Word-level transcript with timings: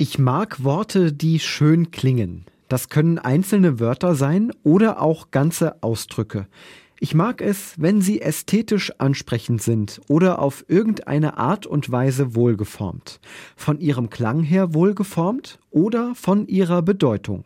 Ich 0.00 0.16
mag 0.16 0.62
Worte, 0.62 1.12
die 1.12 1.40
schön 1.40 1.90
klingen. 1.90 2.44
Das 2.68 2.88
können 2.88 3.18
einzelne 3.18 3.80
Wörter 3.80 4.14
sein 4.14 4.52
oder 4.62 5.02
auch 5.02 5.32
ganze 5.32 5.82
Ausdrücke. 5.82 6.46
Ich 7.00 7.16
mag 7.16 7.42
es, 7.42 7.74
wenn 7.78 8.00
sie 8.00 8.22
ästhetisch 8.22 8.92
ansprechend 8.98 9.60
sind 9.60 10.00
oder 10.06 10.38
auf 10.38 10.64
irgendeine 10.68 11.36
Art 11.36 11.66
und 11.66 11.90
Weise 11.90 12.36
wohlgeformt. 12.36 13.18
Von 13.56 13.80
ihrem 13.80 14.08
Klang 14.08 14.44
her 14.44 14.72
wohlgeformt 14.72 15.58
oder 15.72 16.14
von 16.14 16.46
ihrer 16.46 16.82
Bedeutung. 16.82 17.42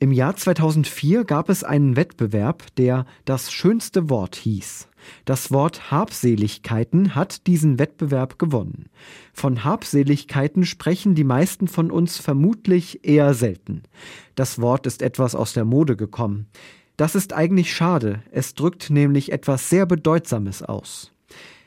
Im 0.00 0.10
Jahr 0.10 0.34
2004 0.34 1.24
gab 1.24 1.48
es 1.48 1.62
einen 1.62 1.94
Wettbewerb, 1.94 2.64
der 2.78 3.06
das 3.26 3.52
schönste 3.52 4.10
Wort 4.10 4.34
hieß. 4.34 4.88
Das 5.24 5.50
Wort 5.50 5.90
Habseligkeiten 5.90 7.14
hat 7.14 7.46
diesen 7.46 7.78
Wettbewerb 7.78 8.38
gewonnen. 8.38 8.90
Von 9.32 9.64
Habseligkeiten 9.64 10.64
sprechen 10.64 11.14
die 11.14 11.24
meisten 11.24 11.68
von 11.68 11.90
uns 11.90 12.18
vermutlich 12.18 13.04
eher 13.04 13.34
selten. 13.34 13.82
Das 14.34 14.60
Wort 14.60 14.86
ist 14.86 15.02
etwas 15.02 15.34
aus 15.34 15.52
der 15.52 15.64
Mode 15.64 15.96
gekommen. 15.96 16.46
Das 16.96 17.14
ist 17.14 17.32
eigentlich 17.32 17.74
schade, 17.74 18.22
es 18.30 18.54
drückt 18.54 18.90
nämlich 18.90 19.32
etwas 19.32 19.70
sehr 19.70 19.86
Bedeutsames 19.86 20.62
aus. 20.62 21.12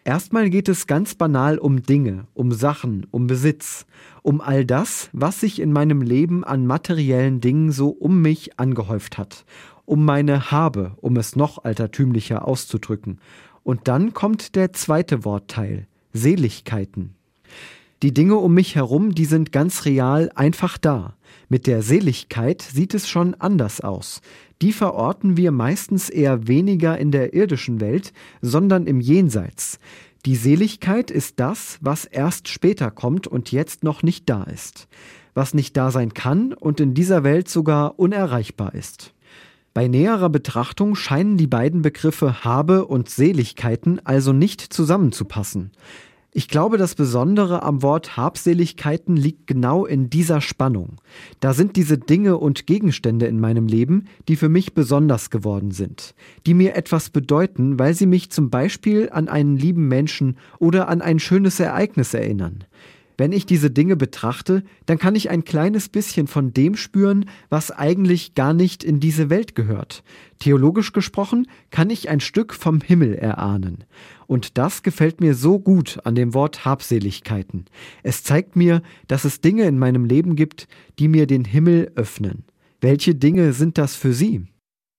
Erstmal 0.05 0.49
geht 0.49 0.67
es 0.67 0.85
ganz 0.85 1.15
banal 1.15 1.57
um 1.57 1.81
Dinge, 1.81 2.27
um 2.33 2.51
Sachen, 2.51 3.07
um 3.11 3.25
Besitz, 3.25 3.85
um 4.21 4.41
all 4.41 4.65
das, 4.65 5.09
was 5.13 5.39
sich 5.39 5.61
in 5.61 5.71
meinem 5.71 6.01
Leben 6.01 6.43
an 6.43 6.67
materiellen 6.67 7.39
Dingen 7.39 7.71
so 7.71 7.87
um 7.89 8.21
mich 8.21 8.59
angehäuft 8.59 9.17
hat, 9.17 9.45
um 9.85 10.03
meine 10.03 10.51
Habe, 10.51 10.91
um 10.97 11.15
es 11.15 11.37
noch 11.37 11.63
altertümlicher 11.63 12.45
auszudrücken. 12.45 13.19
Und 13.63 13.87
dann 13.87 14.13
kommt 14.13 14.55
der 14.55 14.73
zweite 14.73 15.23
Wortteil, 15.23 15.87
Seligkeiten. 16.11 17.15
Die 18.03 18.13
Dinge 18.13 18.35
um 18.35 18.53
mich 18.53 18.75
herum, 18.75 19.15
die 19.15 19.23
sind 19.23 19.53
ganz 19.53 19.85
real 19.85 20.29
einfach 20.35 20.77
da. 20.77 21.15
Mit 21.47 21.67
der 21.67 21.81
Seligkeit 21.81 22.61
sieht 22.61 22.93
es 22.93 23.07
schon 23.07 23.33
anders 23.35 23.79
aus. 23.79 24.19
Die 24.61 24.73
verorten 24.73 25.37
wir 25.37 25.53
meistens 25.53 26.09
eher 26.09 26.45
weniger 26.49 26.97
in 26.97 27.11
der 27.11 27.33
irdischen 27.33 27.79
Welt, 27.79 28.11
sondern 28.41 28.87
im 28.87 28.99
Jenseits. 28.99 29.79
Die 30.25 30.35
Seligkeit 30.35 31.11
ist 31.11 31.39
das, 31.39 31.77
was 31.79 32.03
erst 32.03 32.49
später 32.49 32.91
kommt 32.91 33.25
und 33.25 33.53
jetzt 33.53 33.85
noch 33.85 34.03
nicht 34.03 34.29
da 34.29 34.43
ist. 34.43 34.89
Was 35.33 35.53
nicht 35.53 35.77
da 35.77 35.89
sein 35.89 36.13
kann 36.13 36.51
und 36.51 36.81
in 36.81 36.93
dieser 36.93 37.23
Welt 37.23 37.47
sogar 37.47 37.97
unerreichbar 37.97 38.75
ist. 38.75 39.13
Bei 39.73 39.87
näherer 39.87 40.29
Betrachtung 40.29 40.95
scheinen 40.95 41.37
die 41.37 41.47
beiden 41.47 41.81
Begriffe 41.81 42.43
Habe 42.43 42.85
und 42.85 43.09
Seligkeiten 43.09 44.01
also 44.03 44.33
nicht 44.33 44.59
zusammenzupassen. 44.59 45.71
Ich 46.35 46.47
glaube, 46.47 46.79
das 46.79 46.95
Besondere 46.95 47.61
am 47.61 47.83
Wort 47.83 48.17
Habseligkeiten 48.17 49.15
liegt 49.15 49.45
genau 49.45 49.85
in 49.85 50.09
dieser 50.09 50.41
Spannung. 50.41 50.97
Da 51.39 51.53
sind 51.53 51.75
diese 51.75 51.99
Dinge 51.99 52.37
und 52.37 52.65
Gegenstände 52.65 53.27
in 53.27 53.39
meinem 53.39 53.67
Leben, 53.67 54.05
die 54.27 54.35
für 54.35 54.49
mich 54.49 54.73
besonders 54.73 55.29
geworden 55.29 55.69
sind, 55.69 56.15
die 56.47 56.55
mir 56.55 56.75
etwas 56.75 57.11
bedeuten, 57.11 57.77
weil 57.77 57.93
sie 57.93 58.07
mich 58.07 58.31
zum 58.31 58.49
Beispiel 58.49 59.09
an 59.11 59.27
einen 59.27 59.57
lieben 59.57 59.87
Menschen 59.87 60.37
oder 60.57 60.87
an 60.87 61.03
ein 61.03 61.19
schönes 61.19 61.59
Ereignis 61.59 62.15
erinnern. 62.15 62.63
Wenn 63.17 63.31
ich 63.31 63.45
diese 63.45 63.69
Dinge 63.69 63.95
betrachte, 63.95 64.63
dann 64.85 64.97
kann 64.97 65.15
ich 65.15 65.29
ein 65.29 65.43
kleines 65.43 65.89
bisschen 65.89 66.27
von 66.27 66.53
dem 66.53 66.75
spüren, 66.75 67.25
was 67.49 67.71
eigentlich 67.71 68.33
gar 68.33 68.53
nicht 68.53 68.83
in 68.83 68.99
diese 68.99 69.29
Welt 69.29 69.55
gehört. 69.55 70.03
Theologisch 70.39 70.93
gesprochen 70.93 71.47
kann 71.69 71.89
ich 71.89 72.09
ein 72.09 72.19
Stück 72.19 72.53
vom 72.53 72.81
Himmel 72.81 73.15
erahnen. 73.15 73.83
Und 74.25 74.57
das 74.57 74.81
gefällt 74.81 75.21
mir 75.21 75.35
so 75.35 75.59
gut 75.59 75.99
an 76.05 76.15
dem 76.15 76.33
Wort 76.33 76.65
Habseligkeiten. 76.65 77.65
Es 78.01 78.23
zeigt 78.23 78.55
mir, 78.55 78.81
dass 79.07 79.25
es 79.25 79.41
Dinge 79.41 79.63
in 79.65 79.77
meinem 79.77 80.05
Leben 80.05 80.35
gibt, 80.35 80.67
die 80.97 81.07
mir 81.07 81.27
den 81.27 81.45
Himmel 81.45 81.91
öffnen. 81.95 82.43
Welche 82.81 83.15
Dinge 83.15 83.53
sind 83.53 83.77
das 83.77 83.95
für 83.95 84.13
Sie? 84.13 84.47